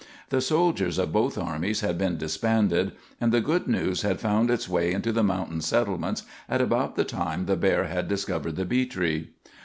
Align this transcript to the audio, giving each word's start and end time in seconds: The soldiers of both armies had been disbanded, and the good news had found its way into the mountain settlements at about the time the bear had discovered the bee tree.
The 0.29 0.41
soldiers 0.41 0.97
of 0.97 1.11
both 1.13 1.37
armies 1.37 1.81
had 1.81 1.95
been 1.99 2.17
disbanded, 2.17 2.93
and 3.21 3.31
the 3.31 3.39
good 3.39 3.67
news 3.67 4.01
had 4.01 4.19
found 4.19 4.49
its 4.49 4.67
way 4.67 4.91
into 4.93 5.11
the 5.11 5.21
mountain 5.21 5.61
settlements 5.61 6.23
at 6.49 6.59
about 6.59 6.95
the 6.95 7.05
time 7.05 7.45
the 7.45 7.55
bear 7.55 7.83
had 7.83 8.07
discovered 8.07 8.55
the 8.55 8.65
bee 8.65 8.87
tree. 8.87 9.29